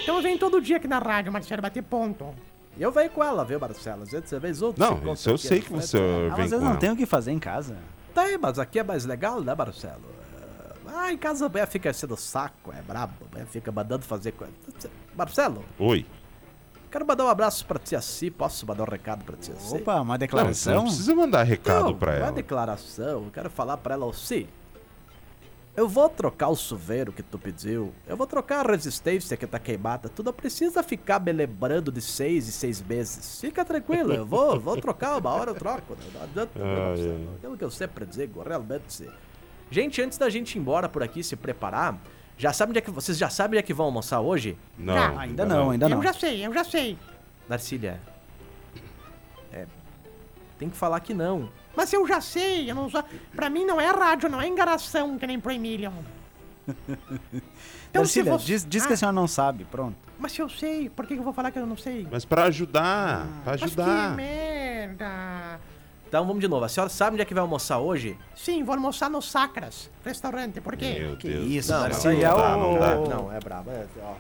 [0.04, 2.34] Então eu venho todo dia aqui na rádio, Marcelo, bater ponto.
[2.78, 4.04] E eu venho com ela, viu, Marcelo?
[4.04, 4.78] Às vezes você vê outros.
[4.78, 5.98] Não, isso eu sei que na você.
[5.98, 6.78] Ah, vem mas com vocês não ela.
[6.78, 7.78] têm o que fazer em casa.
[8.14, 10.18] Tem, mas aqui é mais legal, né, Marcelo?
[10.88, 14.32] Ah, em casa a mulher fica sendo saco, é brabo, a mulher fica mandando fazer
[14.32, 14.54] coisa.
[15.16, 16.06] Marcelo, Oi.
[16.98, 18.32] Quero mandar um abraço pra tia Si.
[18.32, 19.76] Posso mandar um recado pra tia Si?
[19.76, 20.84] Opa, uma Não, você não declaração?
[20.86, 22.32] precisa mandar recado Não, pra não é ela.
[22.32, 24.48] declaração, eu quero falar pra ela, ó, Si.
[25.76, 27.94] Eu vou trocar o chuveiro que tu pediu.
[28.08, 30.10] Eu vou trocar a resistência que tá queimada.
[30.10, 33.40] Tu não precisa ficar me lembrando de seis e seis meses.
[33.40, 35.94] Fica tranquilo, eu vou, vou trocar uma hora eu troco.
[35.94, 36.00] né?
[36.16, 37.34] Não adianta, não.
[37.36, 39.08] Aquilo que eu sempre digo, realmente.
[39.70, 41.96] Gente, antes da gente ir embora por aqui, se preparar,
[42.38, 44.58] já sabe onde é que vocês já sabem onde é que vão almoçar hoje?
[44.78, 45.98] Não, Ah, Ainda não, ainda não.
[45.98, 46.98] Eu já sei, eu já sei.
[47.50, 48.00] Narcília.
[49.52, 49.66] É.
[50.60, 51.50] Tem que falar que não.
[51.76, 53.04] Mas eu já sei, eu não sou.
[53.36, 55.92] Pra mim não é rádio, não é engaração, que nem pro Emílio.
[57.90, 59.96] Então, se Darcília, você- diz, diz que a Ah, senhora não sabe, pronto.
[60.20, 62.06] Mas se eu sei, por que que eu vou falar que eu não sei?
[62.12, 64.14] Mas pra ajudar, pra Mas que ajudar.
[64.16, 65.60] merda.
[66.08, 66.64] Então vamos de novo.
[66.64, 68.18] A senhora sabe onde é que vai almoçar hoje?
[68.36, 70.98] Sim, vou almoçar no Sacras, restaurante, por quê?
[71.00, 71.48] Meu Que Deus.
[71.50, 71.90] isso, Não, não
[72.20, 72.98] dá, ô, não dá.
[72.98, 73.08] ô, ô.
[73.10, 73.72] Não, é brabo.
[73.72, 74.14] É, ó.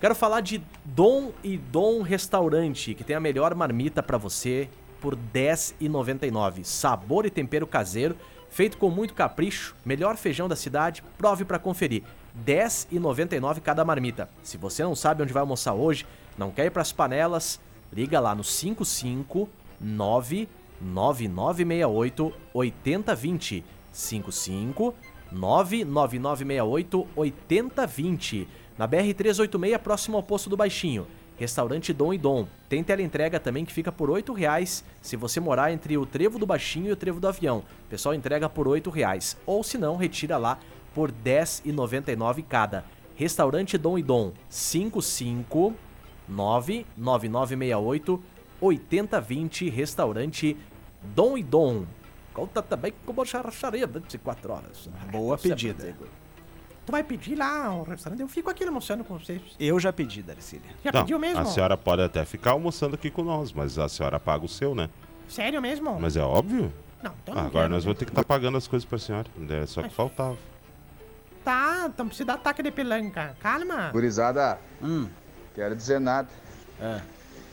[0.00, 4.68] Quero falar de Dom e Dom Restaurante, que tem a melhor marmita pra você
[5.00, 6.64] por R$10,99.
[6.64, 8.16] Sabor e tempero caseiro,
[8.50, 12.02] feito com muito capricho, melhor feijão da cidade, prove pra conferir.
[12.46, 14.28] R$10,99 cada marmita.
[14.42, 16.04] Se você não sabe onde vai almoçar hoje,
[16.38, 17.60] não quer ir pras panelas,
[17.92, 20.48] liga lá no 559
[20.82, 23.64] 9968 8020.
[23.92, 24.94] 55
[25.30, 28.48] 99968 8020.
[28.76, 31.06] Na BR 386, próximo ao posto do Baixinho.
[31.38, 32.46] Restaurante Dom e Dom.
[32.68, 36.46] Tem teleentrega também que fica por 8 reais se você morar entre o Trevo do
[36.46, 37.64] Baixinho e o Trevo do Avião.
[37.86, 39.36] O pessoal entrega por 8 reais.
[39.44, 40.58] Ou se não, retira lá
[40.94, 42.84] por R$ 10,99 cada.
[43.16, 44.32] Restaurante Dom e Dom.
[44.48, 45.74] 55
[46.28, 48.22] 99968
[48.60, 49.68] 8020.
[49.68, 50.56] Restaurante
[51.04, 51.84] Dom e Dom.
[52.32, 54.88] Conta também com uma charracharia 24 horas.
[55.10, 55.84] Boa Sempre pedida.
[55.84, 56.06] digo.
[56.86, 58.20] Tu vai pedir lá ao restaurante?
[58.20, 59.40] Eu fico aqui almoçando com vocês.
[59.60, 60.68] Eu já pedi, Darcília.
[60.84, 61.38] Já Não, pediu mesmo?
[61.40, 64.74] a senhora pode até ficar almoçando aqui com nós, mas a senhora paga o seu,
[64.74, 64.88] né?
[65.28, 65.98] Sério mesmo?
[66.00, 66.72] Mas é óbvio.
[67.02, 67.74] Não, então Ah, não agora quero.
[67.74, 69.26] nós vamos ter que estar pagando as coisas pra senhora.
[69.50, 70.36] É só que faltava.
[71.44, 73.36] Tá, então precisa dar ataque de pelanca.
[73.40, 73.90] Calma.
[73.90, 75.08] Gurizada, Hum,
[75.54, 76.28] quero dizer nada.
[76.80, 77.00] é.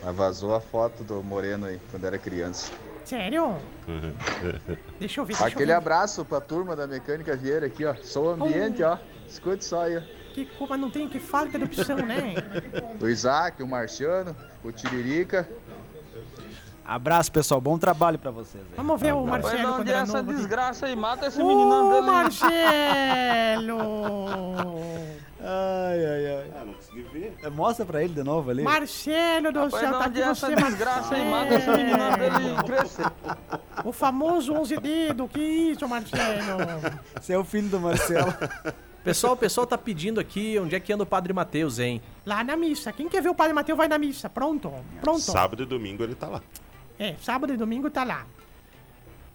[0.02, 2.72] Mas vazou a foto do Moreno aí, quando era criança.
[3.10, 3.56] Sério?
[5.00, 5.74] Deixa eu ver, deixa Aquele eu ver.
[5.74, 7.96] abraço pra turma da Mecânica Vieira aqui, ó.
[8.04, 8.98] Sou ambiente, ó.
[9.28, 10.02] Escute só aí, ó.
[10.34, 12.36] Que culpa não tem, que falta de opção, né?
[13.02, 15.50] O Isaac, o Marciano, o Tiririca.
[16.86, 17.60] Abraço, pessoal.
[17.60, 18.74] Bom trabalho pra vocês aí.
[18.78, 20.30] Vamos ver o Vai Marcelo quando onde é essa novo.
[20.32, 20.40] aqui.
[20.40, 22.06] desgraça aí, mata esse meninão Ô, dele.
[22.06, 23.80] Marcelo!
[25.42, 26.52] Ai, ai, ai.
[26.60, 27.52] Ah, não consegui ver.
[27.52, 28.62] Mostra pra ele de novo ali.
[28.62, 33.06] Marcelo do céu, tá aqui é você, desgraça aí, mata esse dele crescer.
[33.86, 36.42] O famoso 11 dedos, que isso, Marcelo?
[37.20, 38.34] Você é o filho do Marcelo.
[39.04, 42.02] Pessoal, o pessoal tá pedindo aqui onde é que anda o Padre Mateus, hein?
[42.26, 42.92] Lá na missa.
[42.92, 44.30] Quem quer ver o Padre Mateus vai na missa.
[44.30, 45.22] Pronto, pronto.
[45.22, 46.42] Sábado e domingo ele tá lá.
[47.00, 48.26] É, sábado e domingo tá lá.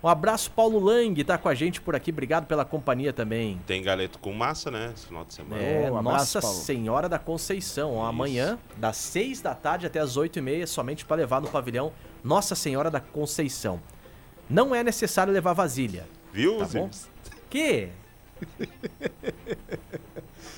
[0.04, 2.10] Um abraço, Paulo Lang, tá com a gente por aqui.
[2.10, 3.58] Obrigado pela companhia também.
[3.66, 4.92] Tem galeto com massa, né?
[4.94, 5.62] Esse final de semana.
[5.62, 6.56] É, um abraço, Nossa Paulo.
[6.58, 7.94] Senhora da Conceição.
[7.94, 11.48] Ó, amanhã, das 6 da tarde até as 8 e meia, somente para levar no
[11.48, 11.90] pavilhão
[12.22, 13.80] Nossa Senhora da Conceição.
[14.48, 16.06] Não é necessário levar vasilha.
[16.30, 16.90] Viu, Tá bom?
[17.48, 17.88] Que?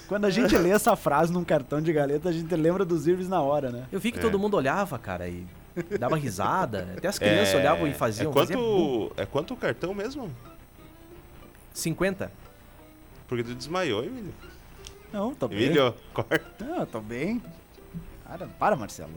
[0.09, 3.29] Quando a gente lê essa frase num cartão de galeta, a gente lembra dos Irves
[3.29, 3.87] na hora, né?
[3.93, 4.23] Eu vi que É.
[4.23, 5.45] todo mundo olhava, cara, e
[5.99, 6.95] dava risada.
[6.97, 8.31] Até as crianças olhavam e faziam.
[8.31, 10.31] É quanto, é quanto o cartão mesmo?
[11.75, 12.31] 50.
[13.29, 14.33] Porque tu desmaiou, Emílio.
[15.13, 15.59] Não, tô bem.
[15.65, 16.65] Emílio, corta.
[16.65, 17.43] Não, tô bem.
[18.25, 19.13] Para, para, Marcelo.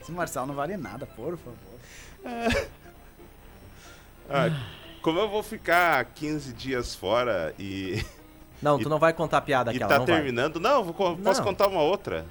[0.00, 2.66] Esse Marcelo não vale nada, por favor.
[4.28, 4.48] Ah,
[5.02, 8.04] como eu vou ficar 15 dias fora e,
[8.60, 10.16] Não, E- tu não vai contar a piada e aquela, tá não vai.
[10.16, 10.58] terminando.
[10.60, 11.46] Não, vou posso Não.
[11.46, 12.26] contar uma outra.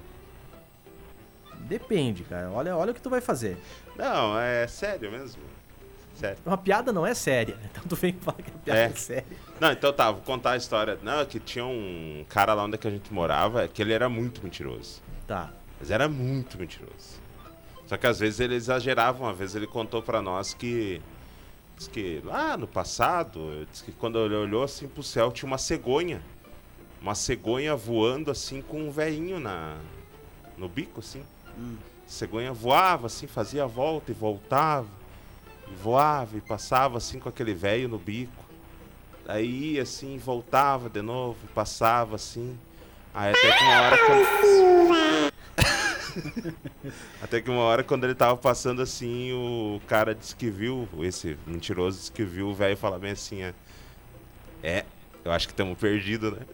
[1.65, 2.49] Depende, cara.
[2.51, 3.57] Olha, olha o que tu vai fazer.
[3.97, 5.41] Não, é sério mesmo.
[6.15, 6.37] Sério.
[6.45, 7.57] Uma piada não é séria.
[7.71, 8.89] Então tu vem falar que a piada é, É.
[8.91, 9.25] séria.
[9.59, 10.97] Não, então tá, vou contar a história.
[11.03, 13.91] Não, é que tinha um cara lá onde é que a gente morava, que ele
[13.93, 15.01] era muito mentiroso.
[15.27, 15.51] Tá.
[15.79, 17.19] Mas era muito mentiroso.
[17.85, 19.23] Só que às vezes ele exagerava.
[19.23, 21.01] Uma vez ele contou pra nós que.
[21.77, 25.57] Diz que lá no passado, diz que quando ele olhou assim pro céu tinha uma
[25.57, 26.21] cegonha.
[27.01, 29.75] Uma cegonha voando assim com um veinho na,
[30.57, 31.21] no bico, assim.
[31.57, 34.87] A cegonha voava assim, fazia a volta e voltava.
[35.71, 38.45] E voava e passava assim com aquele velho no bico.
[39.27, 42.57] Aí ia assim, voltava de novo, passava assim.
[43.13, 43.97] Aí até que uma hora.
[44.05, 44.25] Quando...
[47.21, 51.37] até que uma hora, quando ele tava passando assim, o cara disse que viu, esse
[51.47, 53.53] mentiroso disse que viu o velho falar bem assim: é,
[54.61, 54.85] é
[55.23, 56.45] eu acho que estamos perdidos, né?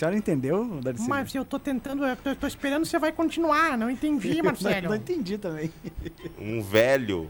[0.00, 1.08] Senhora entendeu, Darcy?
[1.08, 3.76] Mas eu tô tentando, eu tô, tô esperando você vai continuar.
[3.76, 4.82] Não entendi, Marcelo.
[4.82, 5.70] Não, não entendi também.
[6.38, 7.22] Um velho.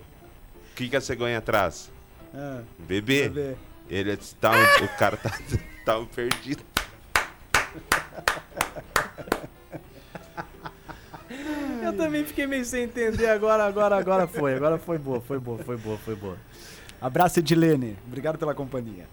[0.72, 1.90] O que, que a cegonha traz?
[2.34, 3.28] Ah, Bebê.
[3.28, 3.56] bebê.
[3.88, 5.36] Ele tá, um- o cara tá,
[5.84, 6.62] tá um perdido.
[11.82, 14.54] Eu também fiquei meio sem entender agora, agora, agora foi.
[14.54, 16.36] Agora foi boa, foi boa, foi boa, foi boa.
[17.00, 17.96] Abraço, Edilene.
[18.06, 19.06] Obrigado pela companhia.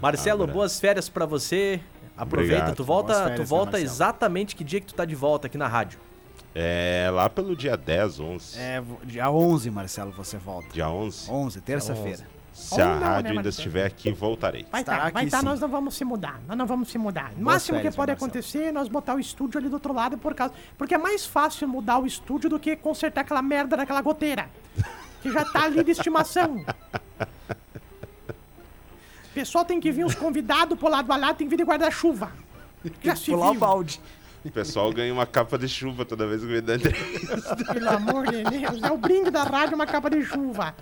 [0.00, 0.56] Marcelo, Abraço.
[0.58, 1.80] boas férias pra você.
[2.16, 2.76] Aproveita, Obrigado.
[2.76, 3.84] tu volta, férias, tu volta Marcelo.
[3.90, 5.98] exatamente que dia que tu tá de volta aqui na rádio.
[6.54, 8.58] É lá pelo dia 10, 11.
[8.58, 10.68] É, dia 11, Marcelo, você volta.
[10.72, 11.30] Dia 11.
[11.30, 12.26] 11, terça-feira.
[12.52, 13.48] Se Ou a não, né, rádio ainda Marcelo?
[13.48, 14.66] estiver aqui, voltarei.
[14.70, 16.40] Vai Estará tá, vai aqui tá, nós não vamos se mudar.
[16.48, 17.32] Nós não vamos se mudar.
[17.38, 18.30] O máximo férias, que pode Marcelo.
[18.30, 20.52] acontecer é nós botar o estúdio ali do outro lado por causa.
[20.76, 24.50] Porque é mais fácil mudar o estúdio do que consertar aquela merda daquela goteira.
[25.22, 26.62] Que já tá ali de estimação.
[29.30, 31.68] O pessoal tem que vir os convidados pro lado a lado, tem que vir de
[31.68, 32.32] guarda-chuva.
[33.02, 34.00] Já se Pular o viu, balde.
[34.44, 37.56] O pessoal ganha uma capa de chuva toda vez que me dá entrevista.
[37.72, 38.82] pelo amor de Deus.
[38.82, 40.74] É o brinde da rádio, uma capa de chuva.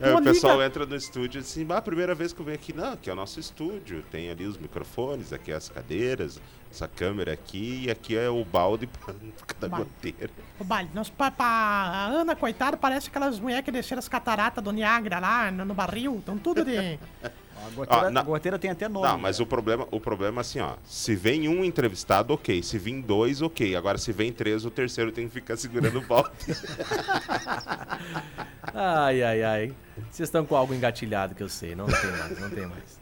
[0.00, 2.38] É, o pessoal liga- entra no estúdio e diz assim, ah, a primeira vez que
[2.40, 5.70] eu venho aqui, não, aqui é o nosso estúdio, tem ali os microfones, aqui as
[5.70, 6.38] cadeiras,
[6.70, 9.14] essa câmera aqui, e aqui é o balde pra
[9.48, 9.90] cada Balde.
[10.02, 10.30] goteira.
[10.60, 14.62] Ô, Bali, nós, pa, pa- a Ana, coitada, parece aquelas mulheres que desceram as cataratas
[14.62, 16.18] do Niágara lá no, no barril.
[16.18, 16.98] Estão tudo de.
[17.66, 19.06] A goteira, Ah, na- a goteira tem até nome.
[19.08, 20.74] Não, mas o problema, o problema é assim, ó.
[20.84, 22.62] Se vem um entrevistado, ok.
[22.62, 23.74] Se vem dois, ok.
[23.74, 26.30] Agora, se vem três, o terceiro tem que ficar segurando o balde.
[28.74, 29.72] Ai, ai, ai.
[30.10, 31.74] Vocês estão com algo engatilhado que eu sei.
[31.74, 33.00] Não tem mais, não tem mais.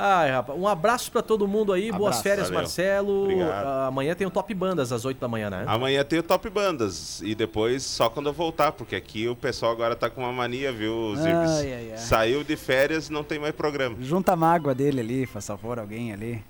[0.00, 0.56] Ai, rapaz.
[0.56, 1.90] Um abraço pra todo mundo aí.
[1.90, 2.22] Boas Abraço.
[2.22, 2.60] férias, Valeu.
[2.60, 3.22] Marcelo.
[3.24, 3.66] Obrigado.
[3.66, 5.64] Ah, amanhã tem o Top Bandas às 8 da manhã, né?
[5.66, 7.20] Amanhã tem o Top Bandas.
[7.20, 10.70] E depois só quando eu voltar, porque aqui o pessoal agora tá com uma mania,
[10.72, 11.50] viu, Zirbis?
[11.50, 11.98] Ai, ai, ai.
[11.98, 13.96] Saiu de férias, não tem mais programa.
[14.00, 16.44] Junta a mágoa dele ali, faz favor, alguém ali.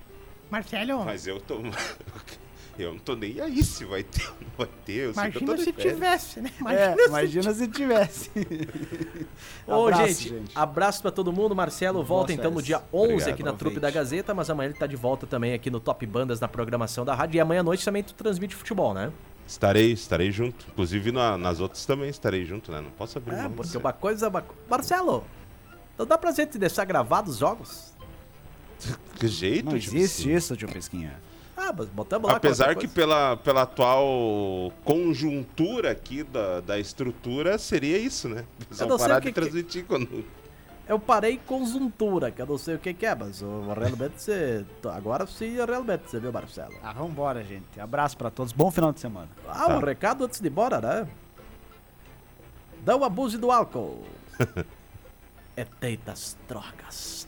[0.51, 1.59] Marcelo, Mas eu tô.
[2.79, 4.93] Eu não tô nem aí se vai ter ou não vai ter.
[4.93, 6.51] Eu sei que eu tô imagina se tivesse, né?
[6.67, 8.31] É, se imagina se tivesse.
[9.67, 11.55] Ô, Abraço, gente, abraço pra todo mundo.
[11.55, 13.53] Marcelo volta então no dia 11 Obrigado, aqui na.
[13.53, 16.47] Trupe da Gazeta, mas amanhã ele tá de volta também aqui no Top Bandas na
[16.47, 17.37] programação da rádio.
[17.37, 19.11] E amanhã à noite também tu transmite futebol, né?
[19.47, 20.65] Estarei, estarei junto.
[20.69, 22.81] Inclusive na- nas outras também estarei junto, né?
[22.81, 25.23] Não posso abrir É, porque uma coisa é uma Marcelo,
[25.97, 27.93] não dá pra gente deixar gravados os jogos?
[29.19, 30.33] Que jeito, Não tipo existe assim.
[30.33, 31.19] isso, tio Pesquinha.
[31.61, 37.97] Ah, mas botamos lá Apesar que pela, pela atual conjuntura aqui da, da estrutura, seria
[37.97, 38.45] isso, né?
[38.65, 40.23] Eles Eu vão não sei parar o que de que- transmitir quando...
[40.87, 44.65] Eu parei conjuntura, que eu não sei o que, que é, mas o- realmente você.
[44.85, 46.73] Agora sim, realmente, você viu, Marcelo?
[46.81, 47.79] Ah, vambora, gente.
[47.79, 48.51] Abraço pra todos.
[48.53, 49.27] Bom final de semana.
[49.47, 49.77] Ah, Tá.
[49.77, 51.07] um recado antes de ir embora, né?
[52.85, 54.03] Não abuse do álcool.
[55.55, 57.27] é teitas drogas.